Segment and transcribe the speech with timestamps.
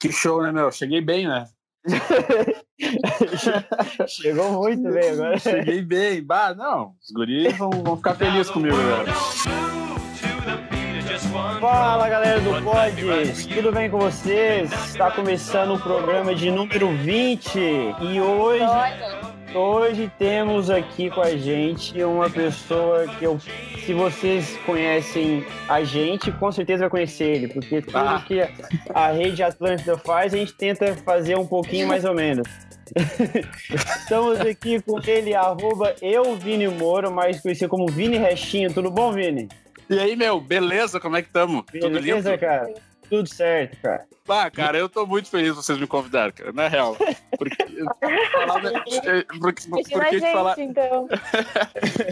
[0.00, 0.72] Que show, né, meu?
[0.72, 1.46] Cheguei bem, né?
[4.08, 5.38] Chegou muito bem agora.
[5.38, 6.24] Cheguei bem.
[6.24, 6.94] Bah, não.
[7.02, 9.12] Os guris vão, vão ficar felizes comigo, velho.
[11.60, 14.72] Fala galera do Pods, tudo bem com vocês?
[14.72, 17.58] Está começando o programa de número 20
[18.00, 18.64] e hoje,
[19.54, 23.38] hoje temos aqui com a gente uma pessoa que eu,
[23.84, 28.22] se vocês conhecem a gente, com certeza vai conhecer ele, porque tudo Ah.
[28.26, 28.40] que
[28.94, 32.46] a Rede Atlântida faz, a gente tenta fazer um pouquinho mais ou menos.
[34.02, 38.72] Estamos aqui com ele, arroba eu, Vini Moro, mais conhecido como Vini Restinho.
[38.72, 39.48] Tudo bom, Vini?
[39.88, 40.40] E aí, meu?
[40.40, 40.98] Beleza?
[41.00, 41.62] Como é que tamo?
[41.64, 42.40] Tudo Beleza, lindo?
[42.40, 42.72] cara?
[43.10, 44.06] Tudo certo, cara.
[44.26, 46.52] Bah, cara, eu tô muito feliz que vocês me convidaram, cara.
[46.52, 46.96] Na real.
[47.36, 47.56] Porque...
[48.32, 48.60] falar-
[49.40, 51.08] porque, porque, te falar, gente, então.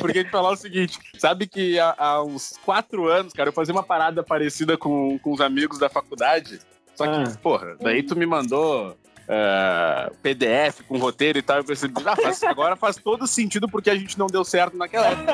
[0.00, 3.72] porque te falar o seguinte, sabe que há, há uns quatro anos, cara, eu fazia
[3.72, 6.58] uma parada parecida com, com os amigos da faculdade.
[6.96, 7.36] Só que, Ah.
[7.40, 8.96] porra, daí tu me mandou
[9.28, 11.58] ah, PDF com roteiro e tal.
[11.58, 15.06] Eu pensei, ah, faz- agora faz todo sentido porque a gente não deu certo naquela
[15.06, 15.32] época.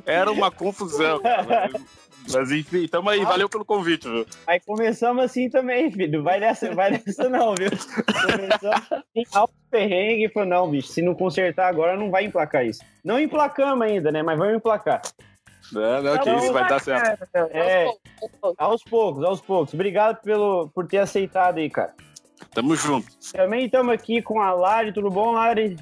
[0.06, 1.20] Era uma confusão.
[1.20, 1.70] cara.
[2.34, 3.24] Mas enfim, tamo aí.
[3.24, 4.26] Valeu pelo convite, viu?
[4.46, 6.22] Aí começamos assim também, filho.
[6.22, 7.70] Vai nessa, vai nessa não, viu?
[7.70, 12.66] Começamos assim, alto perrengue e falou, não, bicho, se não consertar agora, não vai emplacar
[12.66, 12.82] isso.
[13.04, 14.22] Não emplacamos ainda, né?
[14.22, 15.00] Mas vamos emplacar.
[15.72, 17.28] Não, não, que isso vai dar certo.
[17.52, 17.86] É,
[18.58, 19.74] aos poucos, aos poucos.
[19.74, 21.94] Obrigado pelo, por ter aceitado aí, cara.
[22.52, 23.06] Tamo junto.
[23.32, 25.76] Também estamos aqui com a Lari, tudo bom, Lari?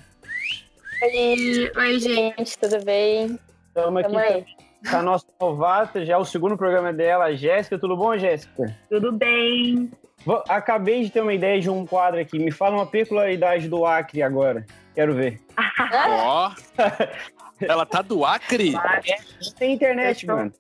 [1.03, 3.39] Oi, oi, gente, tudo bem?
[3.69, 4.58] Estamos aqui Tamo aí.
[4.91, 7.79] Com a nossa novata, já é o segundo programa dela, a Jéssica.
[7.79, 8.77] Tudo bom, Jéssica?
[8.89, 9.91] Tudo bem.
[10.25, 12.39] Vou- Acabei de ter uma ideia de um quadro aqui.
[12.39, 14.65] Me fala uma peculiaridade do Acre agora.
[14.95, 15.41] Quero ver.
[16.11, 16.51] Ó.
[17.61, 18.73] Ela tá do Acre?
[19.59, 20.53] Tem internet, mano.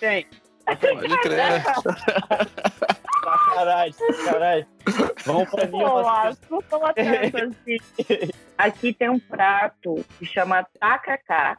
[0.00, 0.26] Tem.
[0.66, 1.62] Pode crer.
[3.54, 4.66] Caralho, caralho.
[5.24, 5.78] Vamos pra mim.
[5.78, 5.98] Não
[6.86, 8.30] assim.
[8.56, 11.56] Aqui tem um prato que chama tacacá.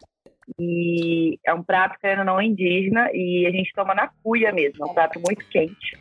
[0.59, 3.09] E é um prato, querendo não, indígena.
[3.13, 4.85] E a gente toma na cuia mesmo.
[4.85, 5.97] É um prato muito quente.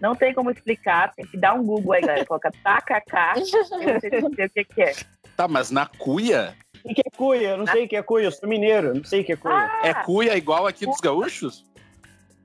[0.00, 1.12] Não tem como explicar.
[1.14, 2.26] Tem que dar um Google aí, galera.
[2.26, 3.34] Coloca tacacá.
[3.36, 4.92] E vocês vão ver o que, que é.
[5.36, 6.54] Tá, mas na cuia?
[6.84, 7.48] O que é cuia?
[7.50, 8.24] Eu não sei o que é cuia.
[8.26, 8.94] Eu sou mineiro.
[8.94, 9.54] Não sei o que é cuia.
[9.54, 11.64] Ah, É cuia igual aqui dos gaúchos?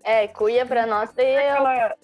[0.03, 1.53] É, cuia pra nós daí é eu...
[1.53, 1.95] aquela-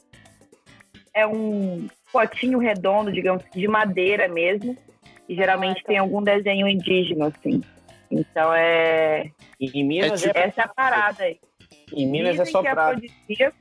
[1.13, 4.77] é um potinho redondo, digamos, de madeira mesmo.
[5.27, 5.87] E geralmente Ah, tá.
[5.87, 7.63] tem algum desenho indígena, assim.
[8.11, 9.31] Então é.
[9.59, 11.39] Em Minas É é, tipo- Essa é a parada aí.
[11.93, 12.95] em Minas é Dizem só que prato.
[12.97, 13.57] afrodisíaco.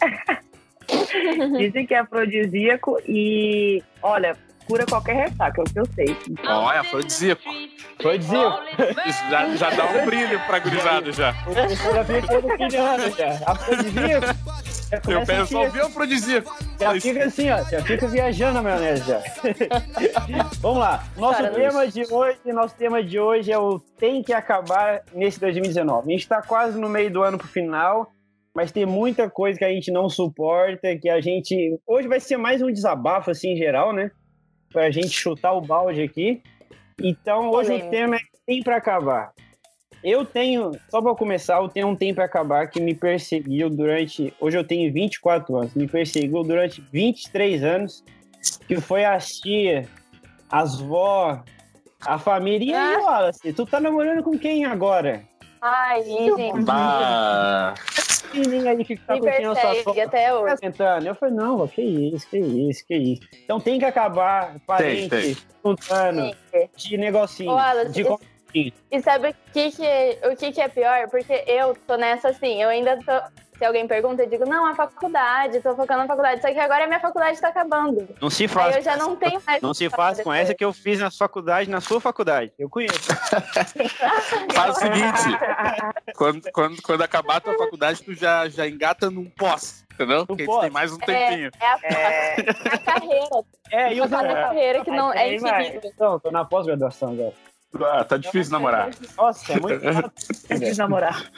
[1.58, 4.36] Dizem que é afrodisíaco e, olha,
[4.66, 6.16] cura qualquer ressaca, é o que eu sei.
[6.46, 7.42] Ó, é afrodisíaco.
[9.06, 11.32] Isso já, já dá um brilho pra gurizada já.
[12.70, 13.40] Já.
[13.46, 14.26] Afrodisíaco.
[14.90, 16.52] Já Eu penso, só ouvi afrodisíaco.
[16.80, 17.62] Já fica assim, ó.
[17.62, 19.22] Já fica viajando a maionese já.
[20.60, 21.04] Vamos lá.
[21.16, 25.38] Nosso Cara, tema de hoje, nosso tema de hoje é o tem que acabar nesse
[25.38, 26.08] 2019.
[26.08, 28.10] A gente tá quase no meio do ano pro final,
[28.52, 32.36] mas tem muita coisa que a gente não suporta, que a gente hoje vai ser
[32.36, 34.10] mais um desabafo assim em geral, né?
[34.72, 36.42] Pra gente chutar o balde aqui.
[37.00, 39.32] Então, hoje o tema é tem pra acabar.
[40.02, 44.32] Eu tenho, só pra começar, eu tenho um tempo pra acabar que me perseguiu durante.
[44.40, 48.02] Hoje eu tenho 24 anos, me perseguiu durante 23 anos,
[48.66, 49.86] que foi a tia,
[50.50, 51.42] as vó,
[52.00, 52.72] a família.
[52.72, 52.98] E aí, Ah.
[53.02, 55.22] Wallace, tu tá namorando com quem agora?
[55.60, 57.74] Ai, gente, Bah.
[58.32, 60.00] Que menina aí que tá me curtindo a sua persegue foto.
[60.00, 60.56] até hoje.
[60.58, 61.06] Tentando.
[61.06, 63.22] Eu falei, não, que isso, que isso, que isso.
[63.44, 64.60] Então tem que acabar, tem.
[64.60, 66.70] parente, Gente.
[66.76, 67.50] de negocinho.
[67.50, 68.08] Ô, Wallace, de esse-
[68.90, 71.08] E sabe o que que, o que que é pior?
[71.08, 73.40] Porque eu tô nessa assim, eu ainda tô...
[73.60, 76.40] Se alguém pergunta, eu digo, não, a faculdade, tô focando na faculdade.
[76.40, 78.08] Só que agora a minha faculdade tá acabando.
[78.18, 78.76] Não se Aí faz.
[78.76, 79.60] eu já não tenho mais...
[79.60, 82.50] Não se faz com essa que eu fiz na faculdade, na sua faculdade.
[82.58, 82.98] Eu conheço.
[84.54, 85.38] Faz o seguinte,
[86.16, 90.26] quando, quando, quando acabar a tua faculdade, tu já, já engata num pós, entendeu?
[90.26, 90.62] Porque pós.
[90.62, 91.50] tem mais um tempinho.
[91.60, 92.36] É a, É,
[92.72, 93.44] a carreira.
[93.70, 95.86] É, e Eu os tô na carreira que não é Aí infinito.
[95.86, 97.34] Então, tô na pós-graduação agora.
[97.78, 98.90] Ah, tá difícil namorar.
[99.16, 99.80] Nossa, é muito
[100.48, 101.30] preciso namorar.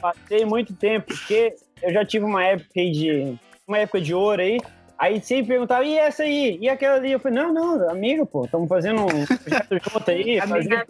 [0.00, 3.38] Passei muito tempo, porque eu já tive uma época aí de.
[3.66, 4.58] Uma época de ouro aí.
[4.98, 6.58] Aí sempre perguntava, e essa aí?
[6.60, 7.12] E aquela ali?
[7.12, 10.84] Eu falei, não, não, amigo, pô, estamos fazendo um projeto junto aí, fazendo,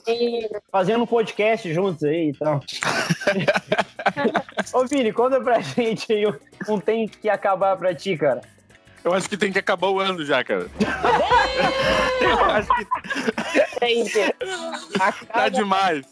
[0.72, 2.58] fazendo um podcast juntos aí e tal.
[4.72, 6.32] Ô, Vini, conta pra gente aí um-
[6.70, 8.40] um tem que acabar pra ti, cara.
[9.04, 10.68] Eu acho que tem que acabar o ano já, cara.
[12.20, 12.86] Eu acho que
[13.82, 14.18] Gente,
[15.32, 16.06] tá demais.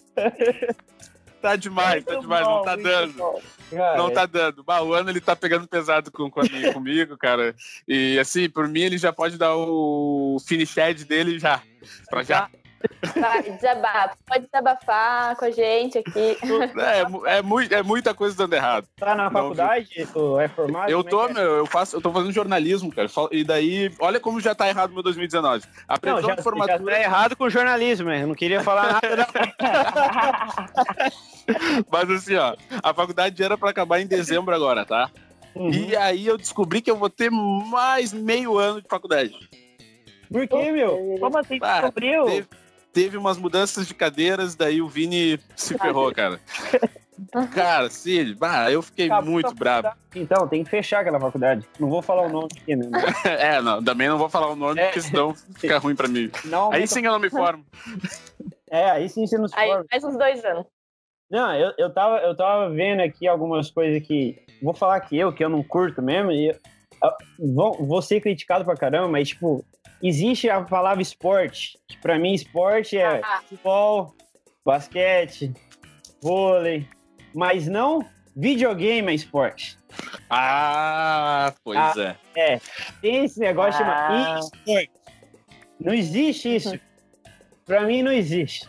[1.40, 3.42] tá demais, tá demais, não tá dando.
[3.70, 4.62] Cara, não tá dando.
[4.62, 7.54] Bah, o ano ele tá pegando pesado com, com mim, comigo, cara.
[7.86, 10.74] E assim, por mim ele já pode dar o finish
[11.06, 11.60] dele já.
[12.08, 12.48] Pra já.
[13.14, 14.16] Vai, desabafa.
[14.26, 16.36] Pode desabafar com a gente aqui.
[16.78, 18.86] É, é, muito, é muita coisa dando errado.
[18.96, 20.06] Tá na faculdade?
[20.12, 20.90] Tu é formado?
[20.90, 21.32] Eu tô, é?
[21.32, 23.08] meu, eu faço, eu tô fazendo jornalismo, cara.
[23.30, 25.64] E daí, olha como já tá errado meu 2019.
[25.88, 26.78] A previsão não, já, de formatura.
[26.78, 29.26] Já tá errado com jornalismo, eu não queria falar nada.
[31.90, 35.10] Mas assim, ó, a faculdade era pra acabar em dezembro agora, tá?
[35.54, 35.70] Uhum.
[35.70, 39.34] E aí eu descobri que eu vou ter mais meio ano de faculdade.
[40.30, 41.16] Por quê, meu?
[41.20, 41.58] Como assim?
[41.62, 42.24] Ah, descobriu?
[42.26, 42.48] Teve,
[42.96, 46.40] teve umas mudanças de cadeiras, daí o Vini se ferrou, cara.
[47.54, 49.88] Cara, sim, bah, eu fiquei Acabou muito bravo.
[50.14, 51.66] Então, tem que fechar aquela faculdade.
[51.80, 52.86] Não vou falar o nome aqui, né?
[53.24, 54.86] é, não, também não vou falar o nome, é.
[54.86, 56.30] porque senão fica ruim pra mim.
[56.44, 57.64] Não, aí sim eu não me formo.
[58.70, 59.80] É, aí sim você não se forma.
[59.80, 60.66] Aí faz uns dois anos.
[61.30, 64.38] Não, eu, eu, tava, eu tava vendo aqui algumas coisas que.
[64.62, 66.54] Vou falar que eu, que eu não curto mesmo, e
[67.38, 69.64] vou, vou ser criticado pra caramba, mas, tipo,
[70.02, 73.40] existe a palavra esporte, que pra mim esporte é ah.
[73.42, 74.14] futebol,
[74.64, 75.52] basquete,
[76.22, 76.88] vôlei,
[77.34, 78.04] mas não
[78.36, 79.78] videogame é esporte.
[80.28, 82.54] Ah, pois ah, é.
[82.54, 82.60] É,
[83.00, 84.38] tem esse negócio ah.
[84.40, 84.90] esporte.
[85.80, 86.78] Não existe isso.
[87.64, 88.68] pra mim não existe.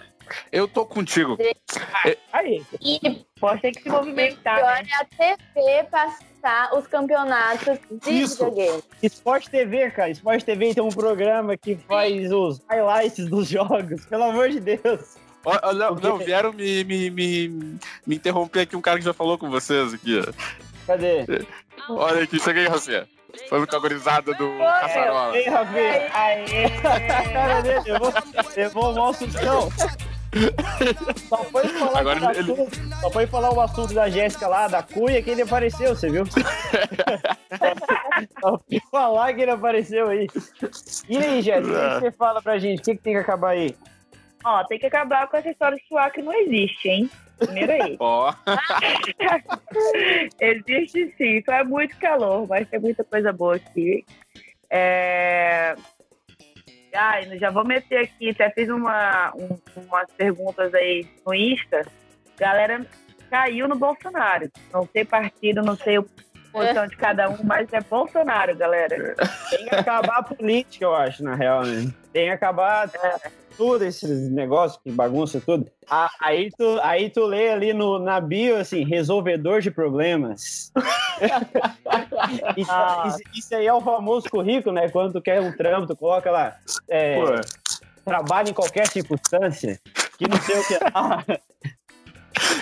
[0.51, 1.37] Eu tô contigo.
[2.33, 2.65] Aí.
[2.81, 4.57] E pode ter que se movimentar.
[4.57, 4.89] Pior né?
[4.91, 5.83] é a TV
[6.41, 8.45] passar os campeonatos de Isso.
[8.45, 8.83] videogame.
[9.01, 10.09] Esporte TV, cara.
[10.09, 14.05] Esporte TV tem um programa que faz os highlights dos jogos.
[14.05, 15.17] Pelo amor de Deus.
[15.45, 19.49] Olha, não, vieram me, me, me, me interromper aqui um cara que já falou com
[19.49, 20.21] vocês aqui.
[20.85, 21.25] Cadê?
[21.89, 23.07] Olha aqui, chega aí, Rafinha.
[23.49, 25.37] Falando com a gorizada do Caçarola.
[25.37, 26.09] Ei, Rafinha.
[26.13, 26.69] Aê.
[27.31, 28.13] cara dele, levou,
[28.55, 29.69] levou um mau sustão.
[31.27, 32.51] Só foi falar Agora ele...
[32.51, 36.09] assunto, só foi falar o assunto da Jéssica lá, da Cunha, que ele apareceu, você
[36.09, 36.25] viu?
[38.41, 40.27] só foi falar que ele apareceu aí.
[41.07, 42.79] E aí, Jéssica, o que você fala pra gente?
[42.79, 43.75] O que, que tem que acabar aí?
[44.43, 47.09] Ó, tem que acabar com essa história de suar que não existe, hein?
[47.37, 47.95] Primeiro aí.
[47.99, 48.33] Ó.
[50.39, 54.03] existe sim, só é muito calor, mas tem muita coisa boa aqui.
[54.69, 55.75] É...
[56.93, 61.85] Ai, já vou meter aqui, até fiz uma, um, umas perguntas aí no Insta.
[62.39, 62.85] Galera
[63.29, 64.49] caiu no Bolsonaro.
[64.73, 66.03] Não sei partido, não sei a
[66.51, 66.87] posição é.
[66.87, 69.15] de cada um, mas é Bolsonaro, galera.
[69.49, 71.91] Tem que acabar a política, eu acho, na real, né?
[72.11, 72.89] Tem que acabar.
[72.95, 75.69] É tudo esses negócios que bagunça tudo.
[76.21, 80.71] Aí, tu, aí tu lê ali no, na bio, assim, resolvedor de problemas.
[82.57, 83.03] Isso, ah.
[83.07, 84.89] isso, isso, aí é o famoso currículo, né?
[84.89, 86.55] Quando tu quer um trampo, tu coloca lá,
[86.89, 87.17] é,
[88.05, 89.79] trabalho em qualquer circunstância,
[90.17, 90.79] que não sei o que.
[90.93, 91.23] Ah.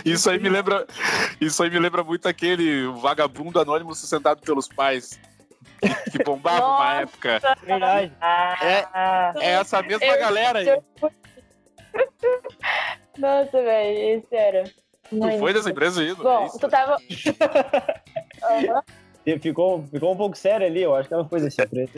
[0.05, 0.87] Isso aí me lembra,
[1.41, 5.19] isso aí me lembra muito aquele vagabundo anônimo sustentado pelos pais
[5.81, 7.41] que, que bombava Nossa, uma época.
[7.63, 8.13] Verdade.
[8.61, 8.85] É,
[9.39, 10.81] é essa mesma eu, galera aí.
[13.17, 14.71] Nossa, velho, sério.
[15.09, 16.13] Tu foi dessa empresa aí?
[16.13, 16.97] Bom, é tu tava.
[18.51, 18.81] uhum.
[19.39, 21.91] Ficou, ficou um pouco sério ali, eu acho que ela foi dessa empresa.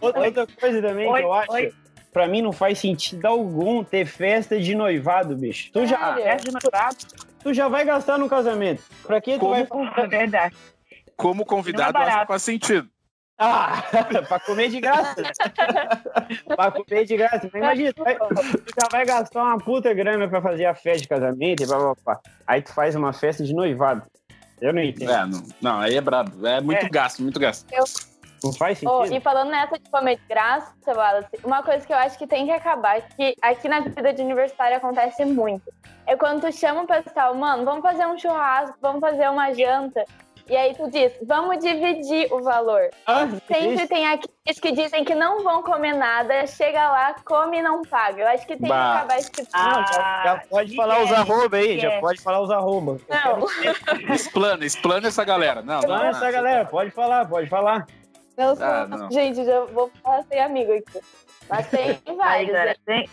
[0.00, 1.52] outra, coisa também oi, que eu acho.
[1.52, 1.72] Oi.
[2.12, 5.70] Pra mim não faz sentido algum ter festa de noivado, bicho.
[5.72, 6.96] Tu já, de noivado?
[7.42, 8.82] tu já vai gastar no casamento.
[9.04, 9.66] Pra que tu vai.
[9.96, 10.54] É verdade.
[11.16, 12.90] Como convidado, é acho que faz sentido.
[13.42, 13.82] Ah,
[14.28, 15.14] pra comer de graça.
[16.46, 17.46] pra comer de graça.
[17.46, 21.00] Então, imagina, tu, vai, tu já vai gastar uma puta grana pra fazer a festa
[21.00, 22.20] de casamento e blá, blá, blá.
[22.46, 24.02] Aí tu faz uma festa de noivado.
[24.60, 25.10] Eu não entendo.
[25.10, 26.46] É, não, não aí é brabo.
[26.46, 26.88] É muito é.
[26.90, 27.66] gasto, muito gasto.
[27.72, 27.84] Eu...
[28.44, 28.94] Não faz sentido.
[28.94, 32.26] Oh, e falando nessa de comer de graça, Wallace, uma coisa que eu acho que
[32.26, 35.70] tem que acabar, que aqui na vida de universitário acontece muito,
[36.06, 40.06] é quando tu chama o pessoal, mano, vamos fazer um churrasco, vamos fazer uma janta.
[40.50, 42.90] E aí tu diz, vamos dividir o valor.
[43.06, 47.62] Ah, Sempre tem aqueles que dizem que não vão comer nada, chega lá, come e
[47.62, 48.22] não paga.
[48.22, 48.74] Eu acho que tem bah.
[48.74, 51.78] que acabar esse tipo ah, já, já, pode falar é, os arroba aí, é.
[51.78, 52.98] já pode falar os arroba.
[53.08, 53.46] Não.
[54.12, 55.62] Explana, explana essa galera.
[55.62, 56.32] Não, explana não, essa não.
[56.32, 57.86] galera, pode falar, pode falar.
[58.36, 59.08] Não, ah, não.
[59.12, 61.00] gente, já vou falar sem amigo aqui.
[61.48, 62.52] Mas tem vários.
[62.52, 62.74] Aí, né?
[62.84, 63.08] tem,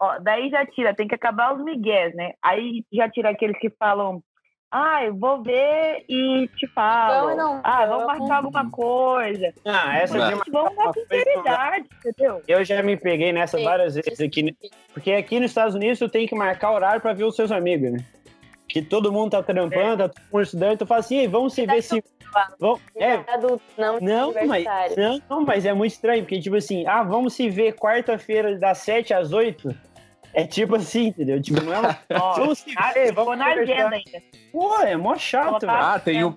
[0.00, 2.32] ó, daí já tira, tem que acabar os migués, né?
[2.42, 4.22] Aí já tira aqueles que falam
[4.70, 7.30] ah, eu vou ver e te falo.
[7.30, 9.52] Não, não, ah, vamos marcar alguma coisa.
[9.64, 10.44] Ah, essa é uma...
[10.48, 12.42] Vamos dar sinceridade, entendeu?
[12.46, 13.64] Eu já me peguei nessa Sim.
[13.64, 14.56] várias vezes aqui.
[14.92, 17.90] Porque aqui nos Estados Unidos tu tem que marcar horário para ver os seus amigos,
[17.90, 18.04] né?
[18.68, 20.08] Que todo mundo tá trampando, é.
[20.08, 22.04] tá todo mundo estudando, tu fala assim, vamos se ver se.
[22.60, 22.80] Vamos...
[22.94, 24.64] É, adulto, não, não, mas,
[24.96, 28.78] não, não, mas é muito estranho, porque tipo assim, ah, vamos se ver quarta-feira das
[28.78, 29.74] 7 às 8.
[30.32, 31.40] É tipo assim, entendeu?
[31.40, 31.98] Tipo, não é uma.
[33.14, 34.22] vamos na agenda ainda.
[34.52, 35.72] Pô, é mó chato, velho.
[35.72, 36.34] Ah, tem um.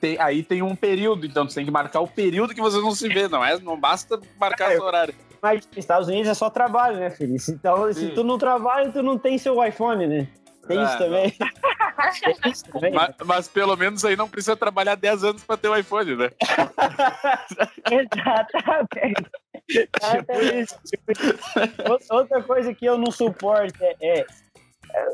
[0.00, 2.92] Tem, aí tem um período, então você tem que marcar o período que vocês não
[2.92, 3.58] se vê, não é?
[3.58, 5.14] Não basta marcar é, o horário.
[5.42, 7.36] Mas nos Estados Unidos é só trabalho, né, filho?
[7.48, 8.00] Então, Sim.
[8.00, 10.28] se tu não trabalha, tu não tem seu iPhone, né?
[10.70, 11.34] Tem ah, isso também.
[12.40, 12.92] tem isso também.
[12.94, 16.14] Mas, mas, pelo menos aí não precisa trabalhar 10 anos para ter o um iPhone,
[16.14, 16.30] né?
[17.90, 19.28] Exatamente.
[22.10, 24.24] Outra coisa que eu não suporto é, é,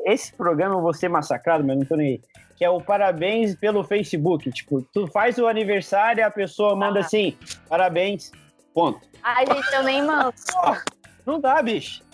[0.05, 2.21] Esse programa eu vou ser massacrado, mas não tô nem aí.
[2.57, 4.53] Que é o parabéns pelo Facebook.
[4.53, 7.03] Tipo, tu faz o aniversário e a pessoa manda ah.
[7.03, 7.35] assim:
[7.69, 8.31] parabéns,
[8.75, 9.01] ponto.
[9.23, 10.35] Ai, gente, eu nem mando.
[11.25, 12.06] Não dá, bicho.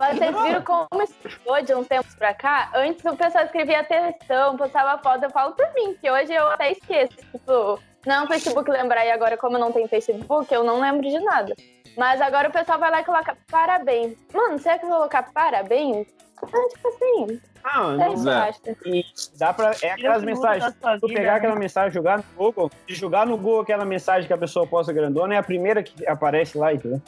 [0.00, 1.14] Mas vocês viram como isso
[1.44, 2.70] mudou de uns tempos pra cá?
[2.74, 6.72] Antes o pessoal escrevia textão, postava foto, eu falo por mim, que hoje eu até
[6.72, 7.18] esqueço.
[7.30, 11.20] Tipo, não, Facebook lembrar, e agora, como eu não tenho Facebook, eu não lembro de
[11.20, 11.54] nada.
[11.98, 14.16] Mas agora o pessoal vai lá e coloca parabéns.
[14.32, 16.06] Mano, você quer colocar parabéns?
[16.42, 17.40] Ah, tipo assim.
[17.62, 18.50] Ah, não, é.
[18.86, 19.04] E
[19.36, 19.72] dá pra.
[19.82, 20.74] É aquelas mensagens.
[20.98, 21.60] Tu pegar aquela né?
[21.60, 25.34] mensagem, jogar no Google, e jogar no Google aquela mensagem que a pessoa posta grandona,
[25.34, 27.02] é a primeira que aparece lá, entendeu?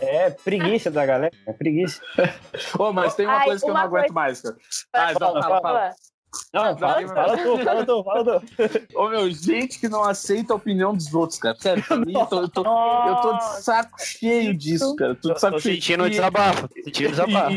[0.00, 2.02] É preguiça da galera, é preguiça.
[2.78, 4.14] Ô, mas tem uma Ai, coisa que eu não aguento coisa...
[4.14, 4.56] mais, cara.
[4.92, 5.94] Ah, fala, fala, fala.
[6.52, 8.46] Não, fala, fala tu, fala tu, fala tu.
[8.94, 11.56] Ô, meu, gente que não aceita a opinião dos outros, cara.
[11.58, 15.14] Sério, pra mim, eu tô, eu tô, eu tô de saco cheio disso, cara.
[15.14, 15.76] Tô de saco tô cheio.
[15.76, 17.56] Sentindo desabafo, sentindo desabafo.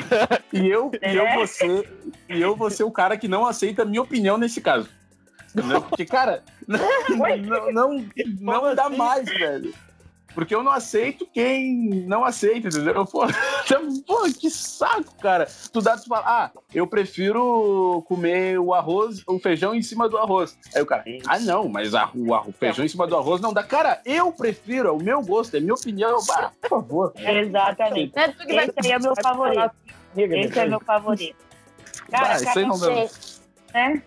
[0.54, 1.14] E, e, eu, é?
[1.14, 1.94] e, eu vou ser,
[2.30, 4.90] e eu vou ser o cara que não aceita a minha opinião nesse caso.
[5.54, 5.82] Entendeu?
[5.82, 6.80] Porque, cara, não,
[7.18, 8.06] não, não,
[8.40, 8.96] não dá assim?
[8.96, 9.74] mais, velho.
[10.34, 13.06] Porque eu não aceito quem não aceita, entendeu?
[13.06, 13.26] Pô,
[14.06, 15.48] pô que saco, cara.
[15.72, 20.18] Tu dá, tu fala, ah, eu prefiro comer o arroz, o feijão em cima do
[20.18, 20.58] arroz.
[20.76, 23.54] Aí o cara, ah, não, mas a, o, o feijão em cima do arroz não
[23.54, 23.64] dá.
[23.64, 26.20] Cara, eu prefiro, é o meu gosto, é minha opinião.
[26.28, 27.14] Bah, por favor.
[27.18, 28.18] Exatamente.
[28.18, 29.72] É Esse aí é o meu favorito.
[30.16, 31.36] Esse é meu favorito.
[32.10, 32.90] Cara, ah, isso aí não dá.
[33.74, 34.04] Né?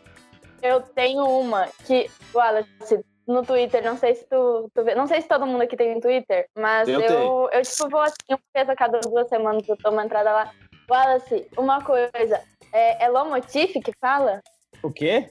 [0.62, 5.22] Eu tenho uma que, Wallace, no Twitter, não sei se tu, tu vê, não sei
[5.22, 8.68] se todo mundo aqui tem Twitter, mas eu, eu, eu, tipo, vou assim, uma vez
[8.68, 10.52] a cada duas semanas eu tomo uma entrada lá.
[10.90, 14.40] Wallace, uma coisa, é, é Lomotif que fala?
[14.82, 15.30] O quê?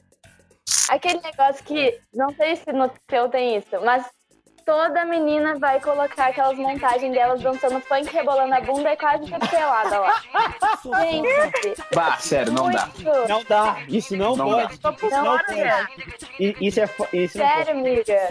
[0.89, 4.05] Aquele negócio que, não sei se no teu tem isso, mas
[4.65, 9.99] toda menina vai colocar aquelas montagens delas dançando funk, rebolando a bunda e quase pelada
[9.99, 10.21] lá.
[10.83, 11.81] Gente.
[11.93, 12.89] Bah, sério, não dá.
[13.27, 13.77] Não dá.
[13.87, 14.77] Isso não, não pode.
[14.77, 14.91] Dá.
[14.91, 15.55] Isso não, não pode.
[16.39, 16.89] Isso é.
[17.13, 18.29] Isso sério, amiga.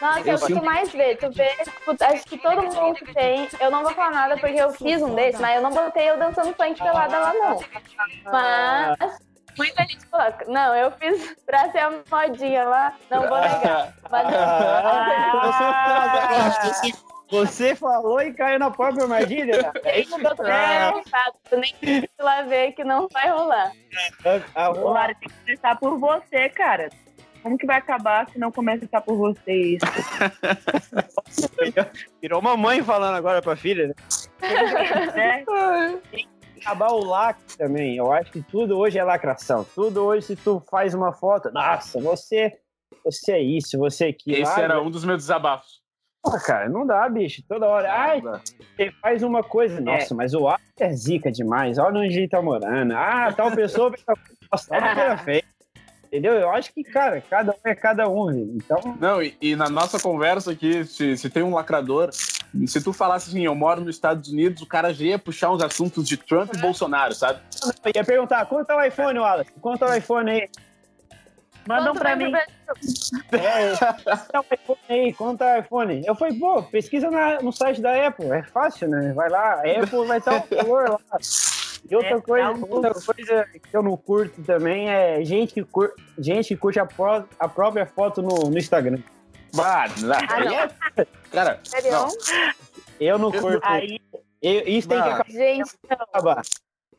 [0.00, 1.16] Nossa, eu fico mais ver.
[1.16, 3.48] Tu vê, tipo, acho que todo mundo tem.
[3.60, 6.18] Eu não vou falar nada porque eu fiz um desses, mas eu não botei eu
[6.18, 7.60] dançando funk pelada lá, não.
[8.24, 9.26] Mas.
[9.56, 10.44] Muita gente coloca.
[10.46, 13.94] Não, eu fiz pra ser a modinha lá, não vou negar.
[14.10, 14.26] Mas...
[14.34, 14.92] Ah,
[17.30, 19.70] você falou e caiu na própria armadilha?
[19.84, 20.42] É isso que eu tô
[21.50, 23.72] Tu nem lá ver que não vai rolar.
[24.76, 26.88] O Lara tem que começar por você, cara.
[27.42, 29.86] Como que vai acabar se não começa a estar por você isso?
[32.20, 33.94] Virou mamãe falando agora pra filha, né?
[35.16, 35.44] É
[36.66, 37.96] acabar o lacre também.
[37.96, 39.64] Eu acho que tudo hoje é lacração.
[39.74, 42.58] Tudo hoje, se tu faz uma foto, nossa, você,
[43.04, 44.42] você é isso, você é aquilo.
[44.42, 45.80] Esse era um dos meus desabafos.
[46.22, 47.40] Porra, cara, não dá, bicho.
[47.48, 47.92] Toda hora.
[47.92, 49.80] Ai, você faz uma coisa.
[49.80, 50.16] Nossa, é.
[50.16, 51.78] mas o ar é zica demais.
[51.78, 52.92] Olha onde ele tá morando.
[52.92, 53.94] Ah, tal pessoa.
[54.50, 55.44] Nossa, tal feia.
[56.06, 56.34] Entendeu?
[56.34, 58.30] Eu acho que, cara, cada um é cada um.
[58.56, 58.96] Então.
[58.98, 62.10] Não, e, e na nossa conversa aqui, se, se, tem um lacrador,
[62.66, 65.62] se tu falasse assim, eu moro nos Estados Unidos, o cara já ia puxar uns
[65.62, 67.40] assuntos de Trump e Bolsonaro, sabe?
[67.84, 69.52] Eu ia perguntar, quanto é o iPhone, Wallace?
[69.60, 70.48] Quanto é o iPhone aí?
[71.66, 72.32] Mandam pra mim.
[73.32, 75.12] É, quanto é o iPhone aí?
[75.12, 76.02] Quanto é o iPhone?
[76.06, 78.30] Eu falei, pô, pesquisa na, no site da Apple.
[78.30, 79.12] É fácil, né?
[79.12, 81.18] Vai lá, a Apple vai estar o valor lá.
[81.88, 82.72] E outra, é, coisa, um...
[82.72, 85.92] outra coisa que eu não curto também é gente que, cur...
[86.18, 87.24] gente que curte a, pró...
[87.38, 88.98] a própria foto no, no Instagram.
[89.58, 90.14] Ah, não.
[90.16, 91.06] É...
[91.32, 91.60] Cara,
[91.90, 92.08] não.
[93.00, 93.60] Eu não curto.
[93.62, 94.00] Aí...
[94.42, 95.30] Eu, isso tem que acabar.
[95.30, 96.42] Gente, não.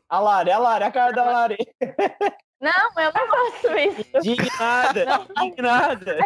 [0.08, 1.58] A Lari, a Lari, a cara da Lari.
[2.60, 4.20] Não, eu não faço isso.
[4.20, 6.18] De nada, de nada.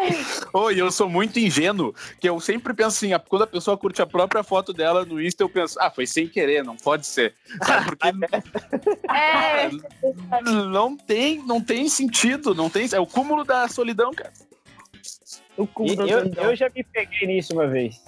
[0.55, 4.07] Oi, eu sou muito ingênuo, que eu sempre penso assim, quando a pessoa curte a
[4.07, 7.35] própria foto dela no Insta, eu penso, ah, foi sem querer, não pode ser.
[7.63, 8.09] Sabe, porque
[9.13, 9.71] é,
[10.71, 14.33] não tem, não tem sentido, não tem, é o cúmulo da solidão, cara.
[15.57, 18.03] O cúmulo eu, eu já me peguei nisso uma vez.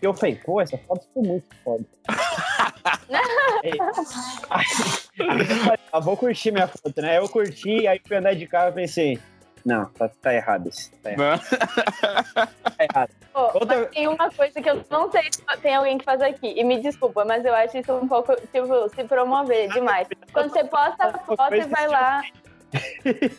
[0.00, 1.84] Eu falei, pô, essa foto ficou muito foda.
[5.92, 7.18] eu vou curtir minha foto, né?
[7.18, 9.18] Eu curti, aí fui andar de carro e pensei,
[9.64, 10.90] não, tá, tá errado isso.
[11.02, 11.40] Tá errado.
[12.30, 12.48] tá
[12.90, 13.10] errado.
[13.34, 13.86] Oh, Outra...
[13.86, 16.54] Tem uma coisa que eu não sei se tem alguém que faz aqui.
[16.56, 20.08] E me desculpa, mas eu acho isso um pouco, tipo, se promover demais.
[20.32, 22.22] Quando você posta a foto e vai lá.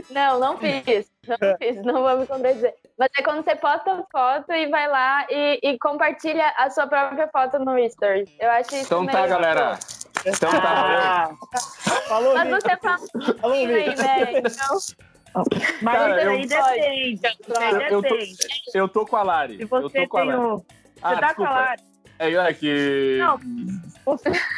[0.09, 1.09] Não, não fiz.
[1.27, 2.73] Não fiz, não vou me contradizer.
[2.97, 7.27] Mas é quando você posta foto e vai lá e, e compartilha a sua própria
[7.27, 8.29] foto no Stories.
[8.39, 9.79] Eu acho isso Então tá, galera.
[10.25, 11.31] Então tá.
[12.07, 12.99] Falou, Mas você fala
[13.39, 14.39] Falou, aí, né?
[14.39, 14.77] Então...
[15.81, 17.27] Mas Cara, eu, aí depende.
[17.89, 18.17] Eu, tô,
[18.73, 19.63] eu tô com a Lari.
[19.65, 20.39] Você eu tô com a Lari.
[20.39, 20.57] O...
[20.57, 20.65] Você
[21.03, 21.35] ah, tá desculpa.
[21.35, 21.88] com a Lari.
[22.19, 23.17] É, é que.
[23.17, 23.39] Não,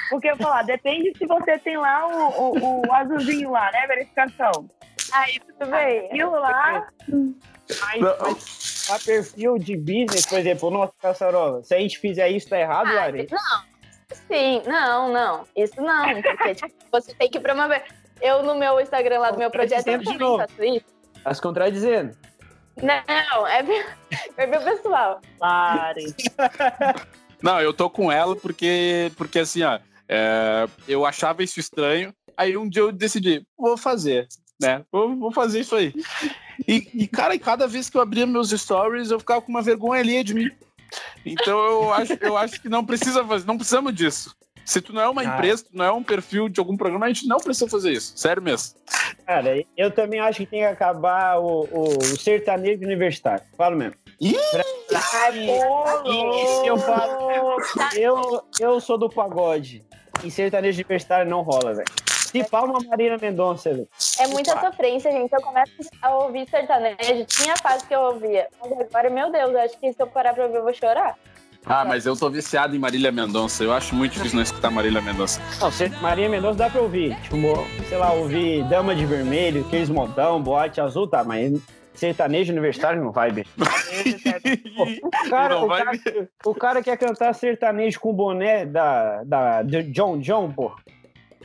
[0.09, 3.85] porque eu falar, depende se você tem lá o, o, o azulzinho lá, né?
[3.87, 4.69] Verificação.
[5.13, 6.07] Aí tudo bem.
[6.07, 6.87] Aquilo lá.
[7.07, 12.49] Mas, mas a perfil de business, por exemplo, nossa caçarola, se a gente fizer isso,
[12.49, 13.27] tá errado, ah, Lari?
[13.31, 13.71] Não.
[14.27, 15.47] Sim, não, não.
[15.55, 16.21] Isso não.
[16.21, 17.83] Porque tipo, você tem que promover.
[18.21, 20.85] Eu, no meu Instagram lá do meu projeto, eu também faço isso.
[21.23, 22.17] Tá se contradizendo.
[22.81, 23.63] Não, é
[24.35, 25.21] perfil pessoal.
[25.39, 26.15] Lari.
[27.41, 32.13] Não, eu tô com ela porque, porque assim, ó, é, eu achava isso estranho.
[32.37, 34.27] Aí um dia eu decidi, vou fazer,
[34.59, 34.83] né?
[34.91, 35.93] Vou, vou fazer isso aí.
[36.67, 40.01] E, e, cara, cada vez que eu abria meus stories, eu ficava com uma vergonha
[40.01, 40.49] ali de mim.
[41.25, 44.35] Então eu acho, eu acho que não precisa fazer, não precisamos disso.
[44.65, 45.25] Se tu não é uma ah.
[45.25, 48.17] empresa, tu não é um perfil de algum programa, a gente não precisa fazer isso.
[48.17, 48.75] Sério mesmo.
[49.25, 53.43] Cara, eu também acho que tem que acabar o, o, o sertanejo universitário.
[53.57, 53.95] Falo mesmo.
[54.19, 54.35] Ih!
[55.35, 57.57] E, eu falo,
[57.95, 59.83] eu, eu sou do pagode.
[60.23, 61.87] E sertanejo universitário não rola, velho.
[62.31, 63.89] Se palma Marina Mendonça, velho.
[64.19, 65.33] É muita sofrência, gente.
[65.33, 67.25] Eu começo a ouvir sertanejo.
[67.25, 68.47] Tinha fase que eu ouvia.
[68.61, 71.17] Mas agora, meu Deus, acho que se eu parar pra ouvir, eu vou chorar.
[71.65, 73.63] Ah, mas eu tô viciado em Marília Mendonça.
[73.63, 75.39] Eu acho muito difícil não escutar Marília Mendonça.
[75.59, 77.15] Não, Marília Mendonça dá pra ouvir.
[77.21, 77.37] Tipo,
[77.87, 81.53] sei lá, ouvir Dama de Vermelho, Cris Montão, Boate Azul, tá, mas
[81.93, 83.51] sertanejo universitário não vai, bicho.
[85.03, 85.91] o, cara, o, cara,
[86.45, 90.75] o cara quer cantar sertanejo com boné da, da, de John John, pô.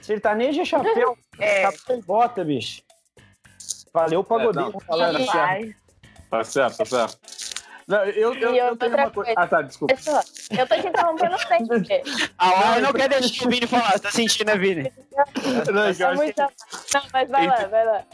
[0.00, 1.16] Sertanejo é chapéu.
[1.38, 1.70] É.
[1.70, 2.80] Chapéu e bota, bicho.
[3.92, 4.72] Valeu, pagodeiro.
[5.34, 5.74] É.
[6.30, 7.18] Tá certo, tá certo.
[7.86, 9.32] Não, eu, eu, eu, eu tenho uma coisa.
[9.36, 9.94] Ah, tá, desculpa.
[9.94, 12.02] Eu tô te interrompendo sempre.
[12.36, 14.92] A Laura não quer deixar o Vini falar, você tá sentindo, né, Vini?
[15.72, 16.40] Não, eu muito...
[16.40, 18.04] não mas vai entre, lá, vai lá.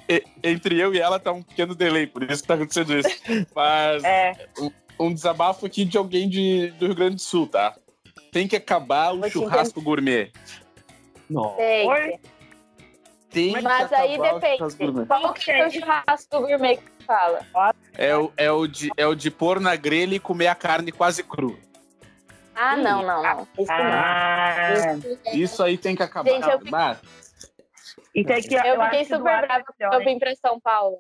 [0.43, 3.09] Entre eu e ela tá um pequeno delay, por isso que tá acontecendo isso.
[3.55, 4.47] Mas é.
[4.61, 7.75] um, um desabafo aqui de alguém de, do Rio Grande do Sul, tá?
[8.31, 10.33] Tem que acabar o churrasco gourmet.
[11.31, 11.57] Não.
[11.57, 12.21] Oi?
[13.33, 15.07] Tem Mas aí depende.
[15.07, 17.41] Qual que é o churrasco gourmet que você fala?
[17.95, 20.93] É o, é, o de, é o de pôr na grelha e comer a carne
[20.93, 21.57] quase crua.
[22.55, 23.49] Ah, não, não, não.
[23.59, 25.35] Isso ah, não.
[25.35, 26.31] Isso aí tem que acabar.
[26.31, 28.59] Gente, eu, fiquei...
[28.59, 30.99] eu, eu fiquei super brava quando eu vim pra São Paulo.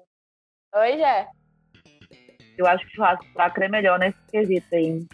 [0.74, 1.28] Oi, Jé?
[2.56, 5.06] Eu acho que o churrasco é melhor nesse quesito aí.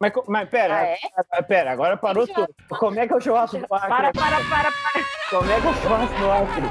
[0.00, 0.86] Mas, mas pera, ah,
[1.34, 1.42] é?
[1.42, 2.48] pera, agora parou tudo.
[2.70, 3.88] Como é que é o churrasco do Acre?
[3.88, 5.04] Para, para, para, para.
[5.28, 6.62] Como é que é o churrasco do Acre?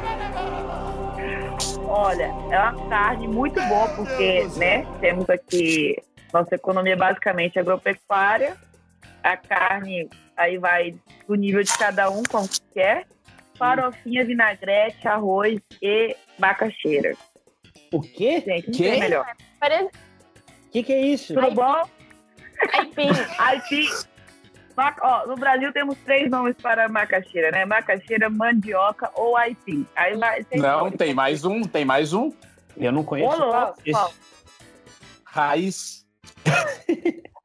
[1.87, 5.95] Olha, é uma carne muito boa, porque, né, temos aqui,
[6.33, 8.57] nossa economia basicamente agropecuária,
[9.23, 10.95] a carne aí vai
[11.27, 13.05] do nível de cada um, como quer,
[13.55, 17.15] farofinha, vinagrete, arroz e macaxeira.
[17.93, 18.41] O quê?
[18.43, 18.99] Gente, que?
[18.99, 19.25] melhor.
[20.65, 21.35] O que, que é isso?
[21.35, 21.98] Tudo bom?
[22.73, 23.09] Aipim.
[23.37, 23.89] Aipim.
[25.01, 27.65] Ó, no Brasil temos três nomes para macaxeira, né?
[27.65, 29.85] Macaxeira, mandioca ou aipim.
[29.95, 32.31] Aí vai, tem não, tem mais um, tem mais um.
[32.77, 33.41] Eu não conheço.
[33.41, 33.73] Olá,
[35.25, 36.05] Raiz.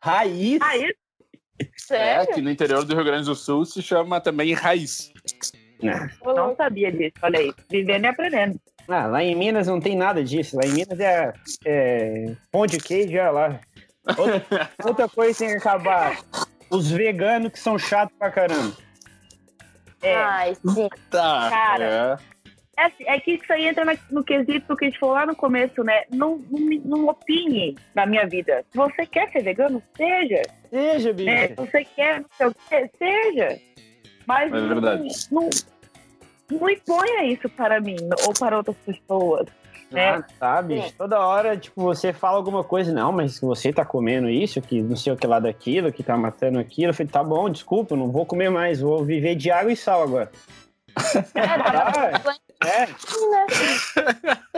[0.00, 0.58] Raiz?
[0.60, 0.94] Raiz?
[1.76, 2.30] Sério?
[2.30, 5.12] É, que no interior do Rio Grande do Sul se chama também raiz.
[6.24, 7.52] Eu não sabia disso, olha aí.
[7.70, 8.60] Vivendo e aprendendo.
[8.88, 10.56] Ah, lá em Minas não tem nada disso.
[10.56, 11.32] Lá em Minas é,
[11.64, 13.60] é pão de queijo, olha lá.
[14.06, 16.18] Outra, outra coisa tem que acabar.
[16.70, 18.76] Os veganos que são chatos pra caramba.
[20.02, 20.14] É.
[20.14, 20.88] Ai, sim.
[21.10, 21.48] Tá.
[21.50, 22.20] Cara.
[22.30, 22.34] É.
[22.76, 25.36] É, assim, é que isso aí entra no quesito que a gente falou lá no
[25.36, 26.04] começo, né?
[26.10, 28.64] Não, não, não opine na minha vida.
[28.70, 30.42] Se você quer ser vegano, seja.
[30.70, 31.26] Seja, bicho.
[31.26, 31.48] Né?
[31.48, 33.60] Se você quer não sei o quê, seja.
[34.26, 34.60] Mas é.
[34.60, 34.80] Não,
[35.30, 35.50] não,
[36.50, 39.46] não imponha isso para mim ou para outras pessoas.
[39.94, 40.10] Né?
[40.10, 40.92] Ah, tá, bicho.
[40.96, 44.96] Toda hora, tipo, você fala alguma coisa, não, mas você tá comendo isso, que não
[44.96, 46.90] sei o que lá daquilo, que tá matando aquilo.
[46.90, 50.02] Eu falei, tá bom, desculpa, não vou comer mais, vou viver de água e sal
[50.02, 50.30] agora.
[51.34, 52.86] É, tá, é.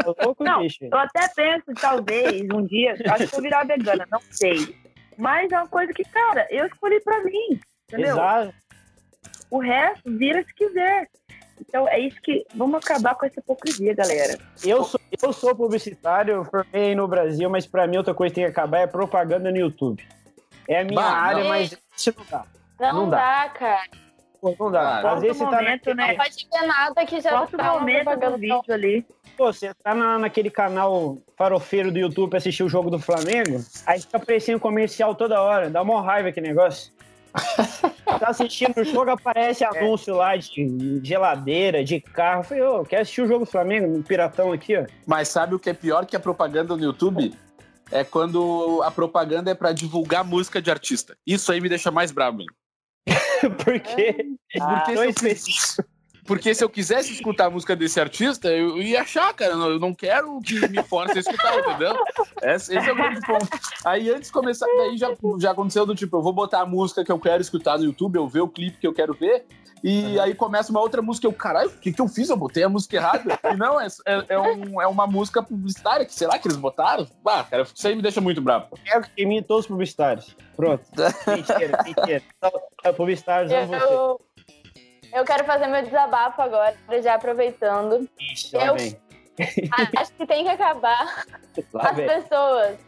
[0.05, 0.85] Eu, não, bicho.
[0.85, 4.77] eu até penso, talvez, um dia, acho que vou virar vegana, não sei.
[5.17, 8.15] Mas é uma coisa que, cara, eu escolhi pra mim, entendeu?
[8.17, 8.55] Exato.
[9.51, 11.09] O resto vira se quiser.
[11.61, 12.45] Então é isso que.
[12.55, 14.39] Vamos acabar com essa hipocrisia, galera.
[14.65, 18.45] Eu sou, eu sou publicitário, formei no Brasil, mas para mim outra coisa que tem
[18.45, 20.03] que acabar é propaganda no YouTube.
[20.69, 21.49] É a minha bah, área, não.
[21.49, 22.45] mas isso não dá.
[22.79, 23.17] Não, não dá.
[23.17, 24.07] dá, cara.
[24.59, 25.01] Não dá.
[25.01, 26.09] Ah, Às vezes você momento, tá né?
[26.09, 29.07] Não pode ver nada que já Quanto tá momento do vídeo ali.
[29.37, 33.65] Pô, você tá na, naquele canal farofeiro do YouTube pra assistir o jogo do Flamengo,
[33.87, 35.69] aí fica aparecendo comercial toda hora.
[35.69, 36.93] Dá uma raiva aquele negócio.
[38.19, 39.67] tá assistindo o jogo, aparece é.
[39.67, 42.41] anúncio lá de geladeira, de carro.
[42.41, 44.87] Eu falei, ô, oh, quer assistir o jogo do Flamengo, um piratão aqui, ó.
[45.07, 47.35] Mas sabe o que é pior que a propaganda no YouTube?
[47.91, 51.17] É quando a propaganda é para divulgar música de artista.
[51.27, 52.49] Isso aí me deixa mais bravo, hein?
[53.65, 54.17] Por quê?
[54.61, 55.77] Ah, Porque se eu, fiz,
[56.27, 59.53] porque se eu quisesse escutar a música desse artista, eu ia achar, cara.
[59.53, 61.95] Eu não quero que me force a escutar, entendeu?
[62.43, 63.49] Esse, esse é o grande ponto.
[63.85, 65.09] Aí antes de começar, daí já,
[65.39, 68.17] já aconteceu do tipo, eu vou botar a música que eu quero escutar no YouTube,
[68.17, 69.47] eu ver o clipe que eu quero ver,
[69.83, 70.23] e uhum.
[70.23, 71.27] aí começa uma outra música.
[71.27, 72.29] Eu, caralho, o que, que eu fiz?
[72.29, 73.39] Eu botei a música errada.
[73.45, 76.57] E não, é, é, é, um, é uma música publicitária, que sei lá que eles
[76.57, 77.07] botaram.
[77.25, 78.67] Ah, cara, isso aí me deixa muito bravo.
[78.85, 80.37] Quero que mim todos os publicitários.
[80.57, 80.83] Pronto.
[81.29, 82.23] mentira, mentira.
[82.97, 83.85] Publicitários, não você.
[83.85, 84.26] Eu
[85.25, 88.09] quero fazer meu desabafo agora, já aproveitando.
[88.19, 88.75] Ixi, eu
[90.01, 91.25] acho que tem que acabar
[91.73, 92.07] lá as vem.
[92.07, 92.79] pessoas.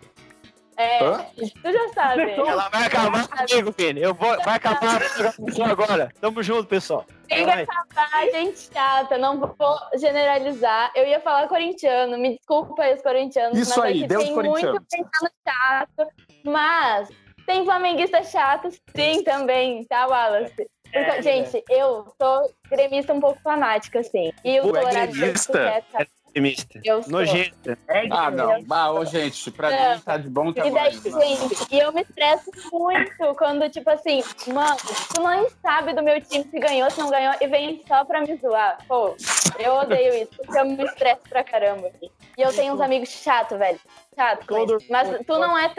[0.79, 2.31] É, tu já sabe.
[2.31, 3.99] Ela vai acabar comigo, filho.
[3.99, 5.01] Eu vou, vai acabar
[5.37, 6.09] com agora.
[6.21, 7.05] Tamo junto, pessoal.
[7.27, 9.19] Tem que acabar, gente chata.
[9.19, 10.93] Não vou generalizar.
[10.95, 12.17] Eu ia falar corintiano.
[12.17, 13.59] Me desculpa aí os corintianos.
[13.59, 16.13] Isso mas aí, é que tem muito corintiano chato.
[16.45, 17.09] Mas
[17.49, 20.71] tem flamenguista chato, sim, também, tá, Wallace?
[20.93, 21.63] É, gente, é.
[21.69, 24.33] eu sou gremista um pouco fanática, assim.
[24.45, 25.59] E o é gremista?
[25.59, 26.81] É gremista.
[26.85, 27.13] Eu sou.
[27.13, 27.79] Nojenta.
[27.89, 28.65] É ah, não.
[28.71, 29.95] Ah, ô, gente, pra não.
[29.95, 30.73] mim tá de bom tamanho.
[30.73, 34.23] E daí, gente, e eu me estresso muito quando, tipo assim,
[34.53, 34.77] mano,
[35.15, 38.21] tu não sabe do meu time se ganhou, se não ganhou, e vem só pra
[38.21, 38.79] me zoar.
[38.87, 39.17] Pô,
[39.59, 41.91] eu odeio isso, porque eu me estresso pra caramba.
[42.03, 43.81] E eu tenho uns amigos chatos, velho.
[44.15, 45.73] Chato, mas, mas tu não é...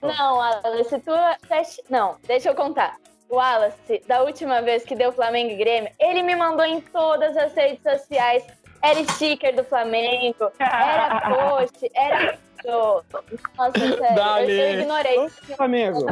[0.00, 1.12] Não, Alice, tu...
[1.12, 2.96] É não, deixa eu contar.
[3.32, 7.34] O Wallace, da última vez que deu Flamengo e Grêmio, ele me mandou em todas
[7.34, 8.44] as redes sociais.
[8.82, 12.38] Era sticker do Flamengo, era post, era.
[12.62, 14.52] Nossa, sério, Dali.
[14.52, 15.28] eu, ignorei.
[15.56, 16.06] Flamengo.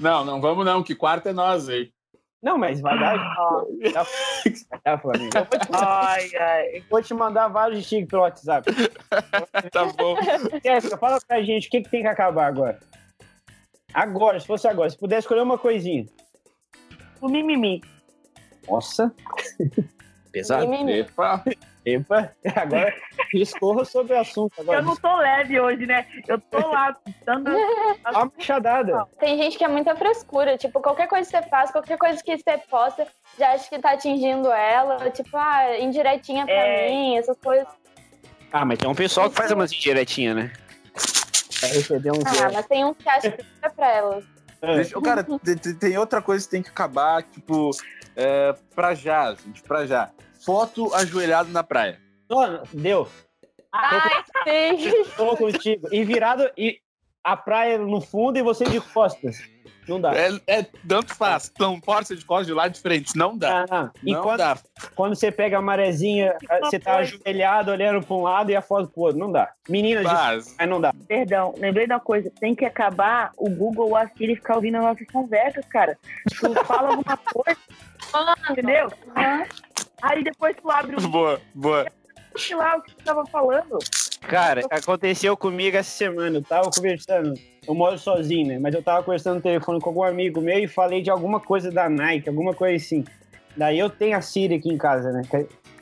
[0.00, 1.92] Não, não vamos não, que quarto é nós aí.
[2.42, 3.36] Não, mas vai dar.
[4.82, 5.36] Dar, Flamengo.
[5.36, 6.84] Eu vou te, ai, ai.
[6.88, 8.66] Vou te mandar vários stickers pelo WhatsApp.
[9.70, 10.16] tá bom.
[10.64, 12.80] Jéssica, fala pra gente o que, que tem que acabar agora.
[13.92, 16.06] Agora, se fosse agora, se pudesse escolher uma coisinha
[17.20, 17.82] o mimimi.
[18.68, 19.14] Nossa.
[20.32, 20.68] Pesado.
[20.68, 21.00] Mimimi.
[21.00, 21.42] Epa.
[21.84, 22.94] Epa, agora
[23.32, 24.52] escorra sobre o assunto.
[24.60, 24.78] Agora.
[24.78, 26.06] Eu não tô leve hoje, né?
[26.28, 27.50] Eu tô lá dando
[28.04, 29.06] a machadada.
[29.18, 30.58] Tem gente que é muita frescura.
[30.58, 33.06] Tipo, qualquer coisa que você faz, qualquer coisa que você posta,
[33.38, 35.10] já acha que tá atingindo ela.
[35.10, 36.90] Tipo, ah, indiretinha pra é...
[36.90, 37.66] mim, essas coisas.
[38.52, 40.52] Ah, mas tem um pessoal que faz umas indiretinhas, né?
[41.62, 44.24] um ah, mas tem um que acha que é pra elas.
[44.62, 44.76] É.
[44.76, 45.26] Deixa, cara,
[45.78, 47.70] tem outra coisa que tem que acabar, tipo,
[48.14, 50.10] é, pra já, gente, pra já.
[50.44, 52.00] Foto ajoelhado na praia.
[52.28, 53.08] Oh, deu.
[53.72, 54.24] Ai,
[54.78, 55.04] sim.
[55.16, 55.88] Tô contigo.
[55.92, 56.78] E virado, e
[57.22, 59.38] a praia no fundo e você de costas.
[59.90, 60.14] Não dá.
[60.14, 61.52] É, é tanto faz.
[61.58, 63.16] Não pode ser de costas de lado diferente.
[63.16, 63.66] Não dá.
[63.68, 64.56] Ah, e não quando, dá.
[64.94, 68.88] Quando você pega a marezinha, você tá ajoelhado, olhando pra um lado e a foto
[68.88, 69.18] pro outro.
[69.18, 69.52] Não dá.
[69.68, 70.54] Meninas, Mas...
[70.56, 70.94] aí não dá.
[71.08, 72.30] Perdão, lembrei da coisa.
[72.38, 75.98] Tem que acabar o Google ou a Siri ficar ouvindo as nossas conversas, cara.
[76.38, 77.58] Tu fala alguma coisa,
[78.48, 78.92] entendeu?
[80.02, 81.08] Aí depois tu abre o...
[81.08, 81.86] Boa, boa.
[82.36, 83.76] Sei lá o que tu tava falando.
[84.20, 86.38] Cara, aconteceu comigo essa semana.
[86.38, 87.34] Eu tava conversando.
[87.66, 88.58] Eu moro sozinho, né?
[88.58, 91.70] Mas eu tava conversando no telefone com algum amigo meu e falei de alguma coisa
[91.70, 93.04] da Nike, alguma coisa assim.
[93.56, 95.22] Daí eu tenho a Siri aqui em casa, né?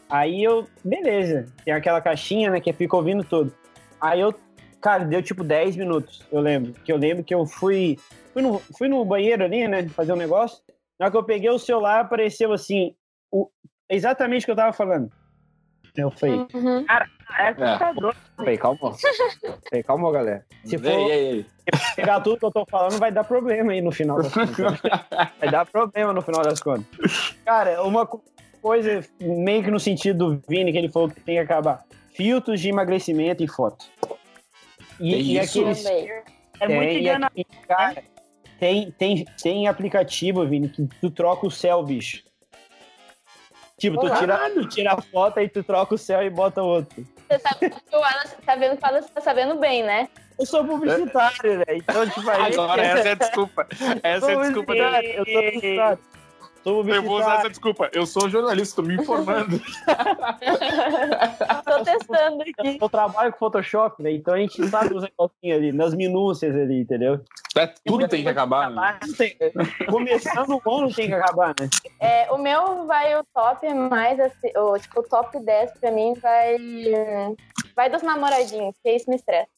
[0.09, 3.53] Aí eu, beleza, tem aquela caixinha, né, que fica ouvindo tudo.
[4.01, 4.35] Aí eu,
[4.81, 6.72] cara, deu tipo 10 minutos, eu lembro.
[6.85, 7.98] Que eu lembro que eu fui,
[8.33, 10.62] fui no, fui no banheiro ali, né, fazer um negócio.
[10.98, 12.94] Na hora que eu peguei o celular, apareceu assim,
[13.31, 13.51] o,
[13.88, 15.11] exatamente o que eu tava falando.
[15.94, 16.85] Eu falei, uhum.
[16.87, 18.14] cara, é assustador.
[18.45, 18.57] É.
[18.57, 18.79] Calma.
[19.69, 20.45] falei, calma, galera.
[20.64, 21.47] Se for ei, ei, ei.
[21.97, 24.57] pegar tudo que eu tô falando, vai dar problema aí no final das contas.
[25.41, 27.37] vai dar problema no final das contas.
[27.45, 28.09] Cara, uma
[28.62, 31.85] coisa meio que no sentido do Vini, que ele falou que tem que acabar.
[32.14, 33.85] Filtros de emagrecimento e foto.
[34.99, 35.85] E, e aqueles...
[36.61, 37.27] É muito engano.
[38.59, 42.25] tem, tem, tem aplicativo, Vini, que tu troca o céu, bicho.
[43.79, 47.07] Tipo, tu tira, tu tira a foto e tu troca o céu e bota outro.
[47.29, 47.57] Você tá,
[47.93, 50.09] o Alan tá vendo que o Alan tá sabendo bem, né?
[50.38, 51.64] Eu sou publicitário, né?
[51.71, 52.53] Então, tipo, aí...
[52.53, 53.67] Agora, essa é a desculpa.
[54.03, 54.75] Essa é a desculpa.
[54.75, 55.03] Da...
[55.03, 55.99] Eu sou publicitário.
[56.68, 57.90] Eu vou usar essa desculpa.
[57.92, 59.61] Eu sou jornalista, tô me informando.
[61.64, 62.78] tô testando aqui.
[62.81, 64.12] Eu trabalho com Photoshop, né?
[64.12, 67.20] Então a gente sabe os negocinhos ali, nas minúcias ali, entendeu?
[67.57, 68.98] É, tudo tem que acabar, né?
[69.88, 71.68] Começando o ano tem que acabar, né?
[72.00, 76.14] É, o meu vai o top mais assim, o, tipo, o top 10 pra mim
[76.14, 76.57] vai.
[77.74, 79.58] Vai dos namoradinhos, que isso me estressa.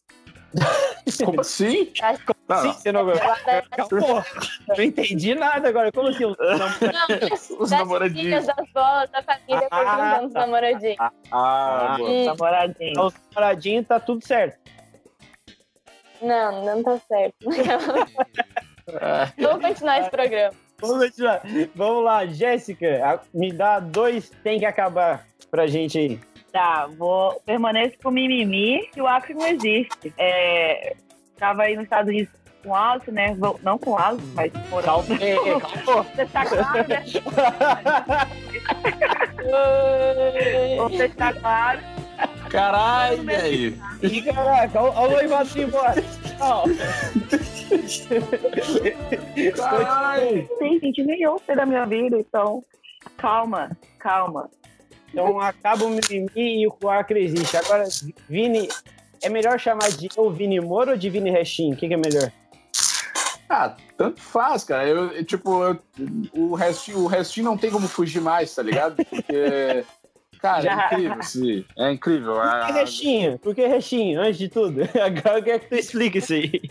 [1.24, 1.92] Como assim?
[2.26, 2.72] Como assim?
[2.72, 3.06] Você não...
[3.06, 4.22] Pô,
[4.76, 5.92] não entendi nada agora.
[5.92, 6.24] Como assim?
[6.24, 8.46] Os, não, os namoradinhos.
[8.46, 10.96] das bolas da família ah, perguntando os namoradinhos.
[10.98, 12.24] Ah, ah hum.
[12.24, 12.90] namoradinhos.
[12.90, 14.58] Então, os namoradinhos tá tudo certo.
[16.20, 17.36] Não, não tá certo.
[19.38, 20.54] Vamos continuar esse programa.
[20.80, 21.42] Vamos continuar.
[21.74, 26.20] Vamos lá, Jéssica, me dá dois tem que acabar pra gente aí.
[26.52, 30.12] Tá, vou permanecer com mimimi que o Acre não existe.
[30.18, 30.96] É,
[31.38, 32.32] tava aí nos Estados Unidos
[32.62, 33.36] com alto, né?
[33.62, 35.12] Não com alto, mas por alto.
[35.14, 35.36] É, é,
[36.14, 37.04] Você tá claro, né?
[40.90, 41.80] Você tá claro.
[42.50, 43.80] Caralho, velho.
[44.02, 46.02] Ih, caraca, olha o noivado embora.
[49.56, 50.48] Caralho.
[50.58, 52.64] Sim, gente, nem eu sei da minha vida, então
[53.16, 54.50] calma, calma.
[55.12, 57.56] Então acaba o mimimi e o Acre existe.
[57.56, 57.84] Agora,
[58.28, 58.68] Vini,
[59.22, 61.74] é melhor chamar de ou Vini Moro ou de Vini Restinho?
[61.74, 62.32] O que, que, é melhor?
[63.48, 64.86] Ah, tanto faz, cara.
[64.86, 65.78] Eu, tipo, eu,
[66.32, 68.96] o, restinho, o restinho não tem como fugir mais, tá ligado?
[68.96, 69.84] Porque.
[70.40, 70.72] Cara, Já.
[70.72, 71.64] é incrível, sim.
[71.76, 72.34] É incrível.
[72.36, 73.38] Por que restinho?
[73.40, 74.22] Por que restinho?
[74.22, 74.80] Antes de tudo.
[74.98, 76.62] Agora eu quero que tu explique isso aí.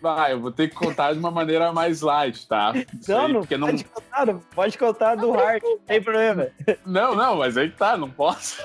[0.00, 2.72] Vai, eu vou ter que contar de uma maneira mais light, tá?
[3.06, 6.48] Não, não, não pode contar, pode contar do hard, não tem problema.
[6.84, 8.62] Não, não, mas aí tá, não posso.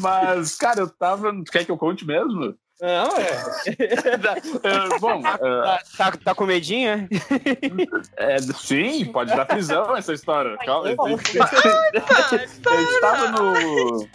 [0.00, 1.32] mas, cara, eu tava.
[1.50, 2.56] Quer que eu conte mesmo?
[2.80, 4.98] Não, é.
[4.98, 7.08] bom, tá, tá, tá, tá, com medinho,
[8.16, 8.38] é?
[8.40, 10.56] Sim, pode dar prisão essa história.
[10.66, 11.08] Calma, a
[12.36, 14.08] gente tava no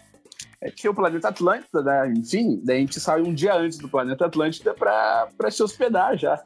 [0.62, 2.13] é, tinha o planeta Atlântida, né?
[2.15, 6.41] Enfim, daí a gente saiu um dia antes do planeta Atlântida para se hospedar já.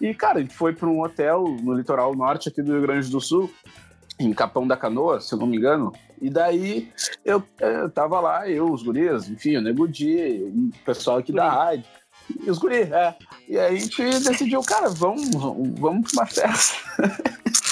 [0.00, 3.10] E, cara, a gente foi para um hotel no litoral norte aqui do Rio Grande
[3.10, 3.50] do Sul,
[4.18, 5.92] em Capão da Canoa, se eu não me engano.
[6.20, 6.92] E daí
[7.24, 11.48] eu, eu tava lá, eu, os gurias, enfim, o Nego Di, o pessoal aqui da
[11.48, 11.84] rádio.
[12.44, 13.16] E os guris, é.
[13.48, 15.30] E aí a gente decidiu, cara, vamos,
[15.78, 16.76] vamos pra uma festa.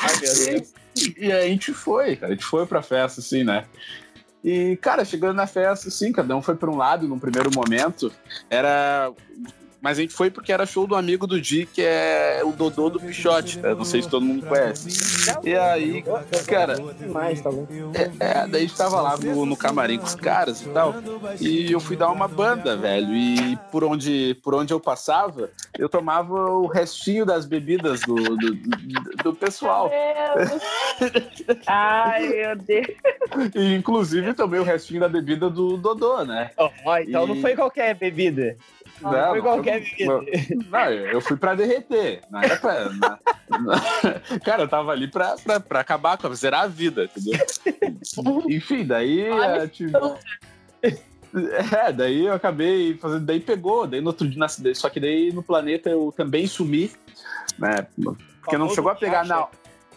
[0.03, 0.73] Ai, meu Deus.
[0.97, 3.67] E, e a gente foi, cara, a gente foi pra festa, assim, né?
[4.47, 8.13] E, cara, chegando na festa, sim, cada um foi para um lado num primeiro momento.
[8.49, 9.13] Era
[9.87, 12.91] mas a gente foi porque era show do amigo do Di, que é o Dodô
[12.91, 13.61] do Pichote.
[13.61, 13.73] Né?
[13.73, 14.89] Não sei se todo mundo conhece.
[15.45, 16.03] E aí,
[16.45, 16.75] cara.
[17.95, 20.93] É, é, daí a gente tava lá no, no, camarim com os caras e tal.
[21.41, 23.15] E eu fui dar uma banda, velho.
[23.15, 28.55] E por onde, por onde eu passava, eu tomava o restinho das bebidas do, do,
[28.55, 29.89] do, do pessoal.
[31.65, 32.89] Ai, meu Deus.
[33.55, 36.51] E, inclusive também o restinho da bebida do Dodô, né?
[36.59, 37.29] Oh, então e...
[37.29, 38.57] não foi qualquer bebida.
[39.01, 40.23] Não, não foi qualquer bebida.
[40.71, 42.23] Não, eu fui pra derreter.
[42.31, 43.19] Não era pra, na,
[43.51, 47.47] na, cara, eu tava ali pra, pra, pra acabar com a zerar a vida, entendeu?
[48.49, 49.29] Enfim, daí.
[49.31, 50.17] Olha, tipo,
[50.83, 53.27] é, daí eu acabei fazendo.
[53.27, 56.91] Daí pegou, daí no outro dia, só que daí no planeta eu também sumi,
[57.59, 57.87] né?
[58.41, 59.47] Porque não chegou a pegar na.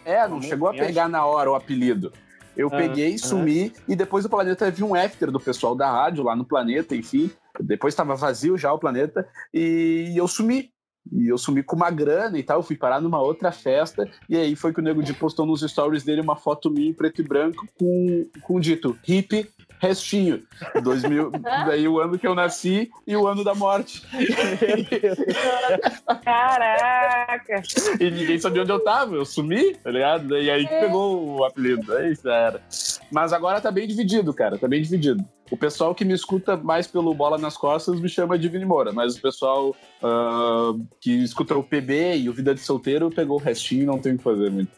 [0.04, 2.12] É, não chegou a pegar na hora o apelido.
[2.56, 6.24] Eu ah, peguei, sumi, e depois o planeta viu um after do pessoal da rádio
[6.24, 7.30] lá no planeta, enfim.
[7.62, 10.70] Depois estava vazio já o planeta, e eu sumi.
[11.10, 14.36] E eu sumi com uma grana e tal, eu fui parar numa outra festa, e
[14.36, 17.22] aí foi que o Nego de postou nos stories dele uma foto minha em preto
[17.22, 20.42] e branco com, com dito hip restinho.
[20.82, 24.06] 2000, daí o ano que eu nasci e o ano da morte.
[26.22, 27.62] Caraca!
[27.98, 30.36] E ninguém sabia onde eu tava, eu sumi, tá ligado?
[30.36, 32.62] E aí que pegou o apelido, aí já era.
[33.10, 35.24] Mas agora tá bem dividido, cara, tá bem dividido.
[35.50, 38.92] O pessoal que me escuta mais pelo Bola nas Costas me chama de Vini Moura,
[38.92, 43.42] mas o pessoal uh, que escuta o PB e o Vida de Solteiro pegou o
[43.42, 44.70] restinho, não tem o que fazer muito.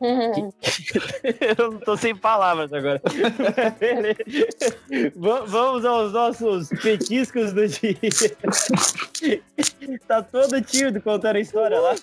[1.58, 3.00] eu não tô sem palavras agora.
[5.16, 7.96] Vamos aos nossos petiscos do dia.
[10.06, 11.94] tá todo tímido contando a história lá.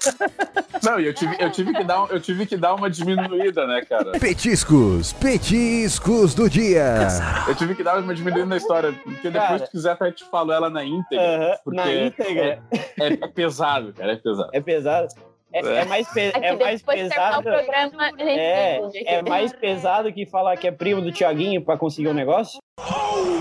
[0.82, 4.12] Não, eu tive, eu tive, que, dar, eu tive que dar uma diminuída, né, cara?
[4.20, 7.08] Petiscos, petiscos do dia.
[7.48, 10.26] Eu tive que dar uma diminuída na história, porque depois, cara, se quiser, até te
[10.26, 11.60] falo ela na íntegra.
[11.66, 12.62] Uh -huh, na íntegra?
[12.72, 14.50] É, é, é pesado, cara, é pesado.
[14.52, 15.33] É pesado.
[15.54, 17.44] É, é, mais, pe é mais pesado.
[17.44, 22.14] Programa, é, é mais pesado que falar que é primo do Tiaguinho para conseguir um
[22.14, 22.60] negócio?
[22.80, 22.84] Oh,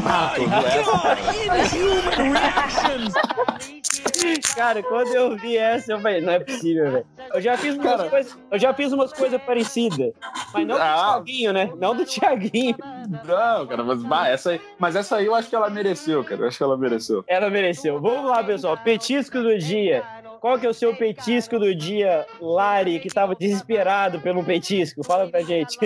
[0.05, 0.35] Ah,
[4.55, 7.07] Cara, quando eu vi essa, eu falei, não é possível, velho.
[7.33, 10.13] Eu já fiz umas coisas, eu já fiz umas coisas parecidas,
[10.53, 11.13] mas não do ah.
[11.15, 11.73] Thiaguinho, né?
[11.77, 12.77] Não do Thiaguinho.
[13.25, 16.43] Não, cara, mas bah, essa aí, mas essa aí eu acho que ela mereceu, cara.
[16.43, 17.25] Eu acho que ela mereceu.
[17.27, 17.99] Ela mereceu.
[18.01, 18.77] Vamos lá, pessoal.
[18.77, 20.05] Petisco do dia.
[20.43, 25.05] Qual que é o seu petisco do dia, Lari, que tava desesperado pelo petisco?
[25.05, 25.79] Fala pra gente.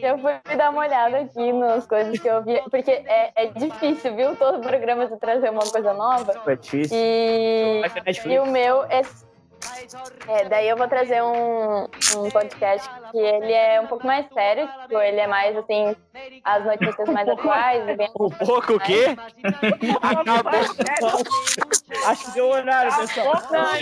[0.00, 4.16] Eu fui dar uma olhada aqui nas coisas que eu vi, porque é, é difícil,
[4.16, 4.34] viu?
[4.34, 6.40] Todo programa de trazer uma coisa nova.
[6.46, 6.96] É difícil.
[6.96, 7.82] E,
[8.24, 9.02] e o meu é
[10.28, 11.84] é, daí eu vou trazer um,
[12.16, 15.94] um podcast que ele é um pouco mais sério, tipo, ele é mais assim,
[16.44, 17.96] as notícias mais atuais.
[17.96, 19.16] Bem um pouco o quê?
[20.02, 20.60] Acabou.
[22.06, 23.42] Acho que deu horário, pessoal.
[23.50, 23.72] Não,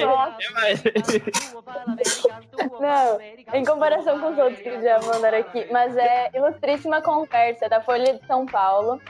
[2.80, 3.20] não,
[3.54, 8.14] em comparação com os outros que já mandaram aqui, mas é Ilustríssima Conversa, da Folha
[8.14, 9.00] de São Paulo.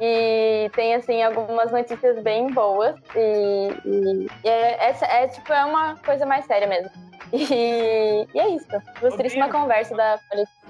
[0.00, 2.96] E tem, assim, algumas notícias bem boas.
[3.14, 6.90] E, e, e é, é, é, tipo, é uma coisa mais séria mesmo.
[7.32, 8.66] E, e é isso.
[9.00, 10.18] Ilustríssima conversa da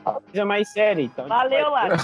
[0.04, 1.26] Coisa mais séria, então.
[1.28, 1.94] Valeu, Lari.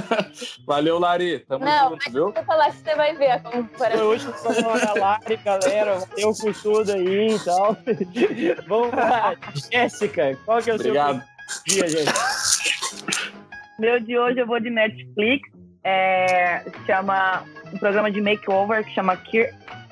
[0.66, 1.40] Valeu, Lari.
[1.40, 2.32] Tamo Não, junto, viu?
[2.36, 4.06] Se falar que você vai ver a comparação.
[4.06, 5.98] Hoje da Lari, galera.
[5.98, 7.76] Valeu por tudo aí e tal.
[8.66, 9.34] Vamos lá.
[9.70, 11.22] Jéssica, qual que é o Obrigado.
[11.48, 13.32] seu dia, Jéssica?
[13.78, 19.16] Meu de hoje eu vou de Netflix é, chama um programa de makeover que chama
[19.16, 19.50] Cure,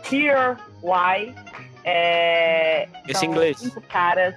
[0.09, 1.35] Cure Why.
[1.85, 3.59] É, Esse inglês.
[3.59, 4.35] Cinco caras.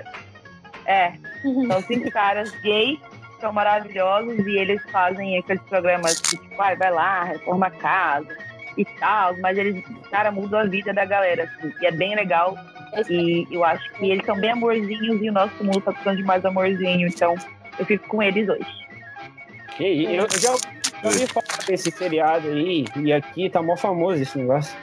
[0.86, 3.00] É, são cinco caras gays,
[3.40, 8.36] são maravilhosos e eles fazem aqueles programas que, tipo, ah, vai lá, reforma a casa
[8.78, 12.58] e tal, mas eles, cara, mudam a vida da galera, assim, e é bem legal.
[13.10, 16.24] E eu acho que eles são bem amorzinhos e o nosso mundo tá precisando de
[16.24, 17.36] mais amorzinho, então
[17.78, 18.82] eu fico com eles hoje.
[19.80, 20.52] E eu, eu já
[21.04, 24.76] eu ouvi falar desse seriado aí, e aqui tá mó famoso esse negócio.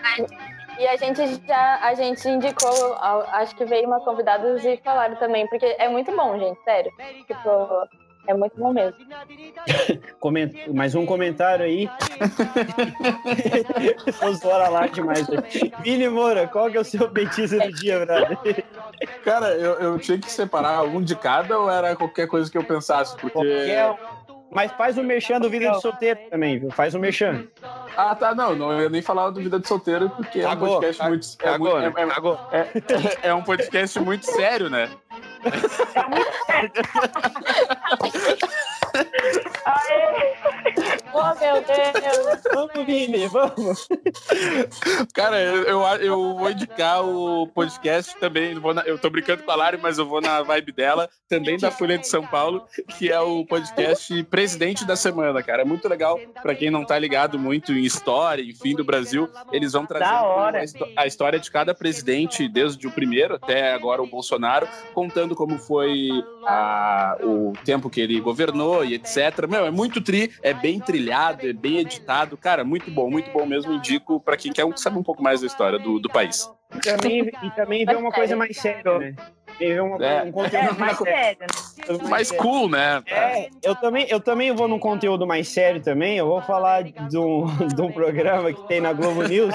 [0.79, 2.95] E a gente já, a gente indicou,
[3.33, 6.93] acho que veio uma convidada e falaram também, porque é muito bom, gente, sério.
[7.27, 7.89] Tipo,
[8.29, 8.95] é muito bom mesmo.
[10.21, 10.53] Coment...
[10.73, 11.91] Mais um comentário aí.
[14.41, 15.27] Fora lá demais.
[15.83, 18.65] Vini Moura, qual que é o seu petisco do dia, brother?
[19.25, 22.65] Cara, eu, eu tinha que separar um de cada ou era qualquer coisa que eu
[22.65, 23.17] pensasse?
[23.17, 23.33] Porque...
[23.33, 23.97] Qualquer
[24.51, 26.71] mas faz o merchan do Vida de Solteiro também, viu?
[26.71, 27.47] Faz o merchan.
[27.97, 28.35] Ah, tá.
[28.35, 31.27] Não, não eu nem falava do Vida de Solteiro porque é um podcast muito.
[31.43, 31.77] É, muito,
[32.51, 34.89] é, é, é, um podcast muito sério, né?
[35.95, 36.73] É muito sério.
[41.19, 42.43] Oh, meu Deus!
[42.55, 43.89] Vamos, Vini, vamos!
[45.13, 48.55] Cara, eu, eu, eu, vou indicar o podcast também.
[48.55, 51.59] Vou na, eu tô brincando com a Lari, mas eu vou na vibe dela, também
[51.59, 52.65] da Folha de São Paulo,
[52.97, 55.63] que é o podcast Presidente da Semana, cara.
[55.63, 59.29] É muito legal para quem não tá ligado muito em história, enfim, do Brasil.
[59.51, 60.53] Eles vão trazer a,
[60.99, 66.11] a história de cada presidente, desde o primeiro até agora o Bolsonaro, contando como foi
[66.47, 69.49] a, o tempo que ele governou e etc.
[69.49, 72.37] Meu, é muito tri, é bem trilhado, é bem editado.
[72.37, 73.73] Cara, muito bom, muito bom mesmo.
[73.73, 76.51] Indico para quem quer saber um pouco mais da história do, do país.
[76.75, 79.15] E também, e também ver uma coisa mais séria, né?
[79.59, 80.23] Ver uma, é.
[80.23, 81.39] um conteúdo é, mais sério.
[81.41, 82.09] Né?
[82.09, 83.03] Mais cool, né?
[83.07, 86.19] É, eu também, eu também vou num conteúdo mais sério também.
[86.19, 89.55] Eu vou falar de um, de um programa que tem na Globo News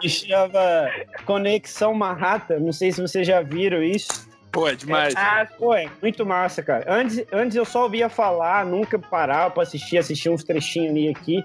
[0.00, 0.90] que chama
[1.24, 2.60] Conexão Marrata.
[2.60, 4.33] Não sei se vocês já viram isso.
[4.54, 5.14] Pô, é demais.
[5.14, 6.84] É, ah, pô, é muito massa, cara.
[6.88, 11.44] Antes, antes eu só ouvia falar, nunca parava pra assistir, assistir uns trechinhos ali aqui.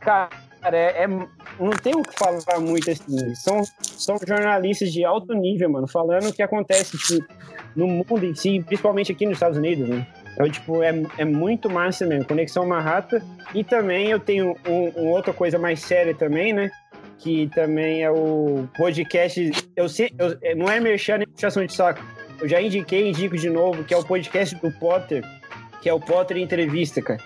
[0.00, 0.28] Cara,
[0.64, 3.34] é, é, não tem o que falar muito assim.
[3.34, 7.26] São, são jornalistas de alto nível, mano, falando o que acontece tipo,
[7.74, 10.06] no mundo em si, principalmente aqui nos Estados Unidos, né?
[10.34, 12.26] Então, tipo, é, é muito massa mesmo.
[12.26, 13.22] Conexão Marrata.
[13.54, 16.70] E também eu tenho um, um outra coisa mais séria também, né?
[17.18, 19.50] Que também é o podcast.
[19.76, 22.02] Eu sei, eu, não é merchan nem puxação de saco
[22.42, 25.24] eu já indiquei, indico de novo, que é o podcast do Potter,
[25.80, 27.20] que é o Potter Entrevista, cara.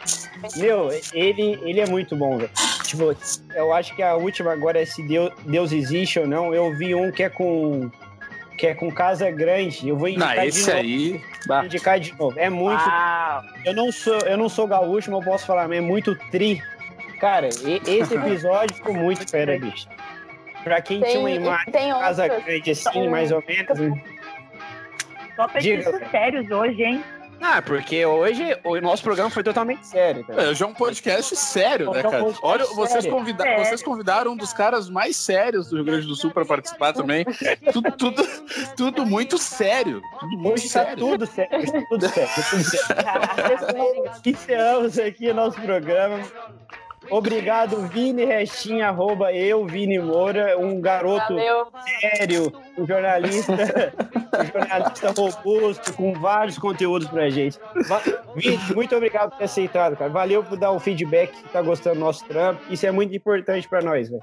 [0.56, 2.50] Meu, ele, ele é muito bom, velho.
[2.84, 3.16] Tipo,
[3.54, 6.54] eu acho que a última agora é se Deus, Deus existe ou não.
[6.54, 7.90] Eu vi um que é com
[8.58, 9.88] que é com Casa Grande.
[9.88, 10.78] Eu vou indicar não, esse de novo.
[10.78, 12.38] aí, vou indicar de novo.
[12.38, 12.82] É muito.
[13.64, 16.62] Eu não sou, eu não sou gaúcho, mas eu posso falar, mas é muito tri.
[17.20, 19.88] Cara, e, esse episódio ficou muito fera, bicho.
[20.62, 22.44] Pra quem tem, tinha uma imagem de Casa outros.
[22.44, 23.96] Grande assim, mais ou menos.
[25.36, 27.04] Só petiscos sérios hoje, hein?
[27.40, 30.24] Ah, porque hoje o nosso programa foi totalmente sério.
[30.24, 30.42] Cara.
[30.42, 32.24] É, hoje é um podcast sério, né, cara?
[32.42, 33.62] Olha, vocês, convida é.
[33.62, 37.24] vocês convidaram um dos caras mais sérios do Rio Grande do Sul para participar também.
[37.72, 38.22] tudo, tudo,
[38.76, 40.00] tudo muito sério.
[40.18, 40.96] Tudo muito hoje tá sério.
[40.96, 41.86] Tá tudo sério.
[41.88, 42.30] Tudo sério.
[42.46, 44.12] Tudo sério.
[44.24, 46.20] Iniciamos aqui o nosso programa.
[47.10, 51.66] Obrigado, Vini Restinha, arroba eu, Vini Moura, um garoto Valeu.
[52.00, 57.58] sério, um jornalista, um jornalista robusto, com vários conteúdos pra gente.
[58.34, 60.10] Vini, muito obrigado por ter aceitado, cara.
[60.10, 62.60] Valeu por dar o feedback que tá gostando do nosso trampo.
[62.70, 64.22] Isso é muito importante pra nós, velho.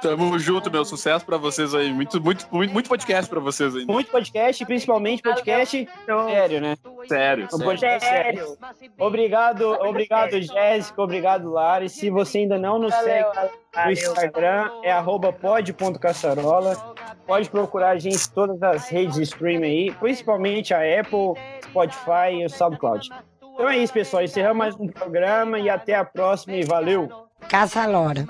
[0.00, 0.84] Tamo junto, meu.
[0.84, 1.92] Sucesso pra vocês aí.
[1.92, 3.84] Muito, muito, muito, muito podcast pra vocês aí.
[3.84, 5.88] Muito podcast, principalmente podcast
[6.28, 6.76] sério, né?
[7.08, 7.48] Sério.
[7.52, 8.58] Um podcast sério.
[8.98, 11.02] Obrigado, obrigado, Jéssica.
[11.02, 11.88] Obrigado, Lari.
[11.88, 13.32] Se você ainda não nos Valeu.
[13.32, 13.50] segue
[13.84, 16.94] no Instagram, é pod.caçarola.
[17.26, 22.40] Pode procurar a gente em todas as redes de streaming aí, principalmente a Apple, Spotify
[22.40, 23.08] e o SoundCloud.
[23.54, 24.22] Então é isso, pessoal.
[24.22, 27.08] Encerramos mais um programa e até a próxima e valeu!
[27.48, 28.26] Casa Lora.